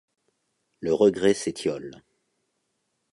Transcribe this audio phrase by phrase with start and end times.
[0.79, 1.91] Le regret s’étiole.